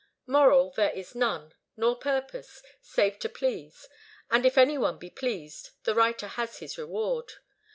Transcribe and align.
Moral, 0.25 0.71
there 0.71 0.89
is 0.89 1.13
none, 1.13 1.53
nor 1.77 1.95
purpose, 1.95 2.63
save 2.81 3.19
to 3.19 3.29
please; 3.29 3.87
and 4.31 4.47
if 4.47 4.57
any 4.57 4.75
one 4.75 4.97
be 4.97 5.11
pleased, 5.11 5.69
the 5.83 5.93
writer 5.93 6.25
has 6.25 6.57
his 6.57 6.75
reward. 6.75 7.33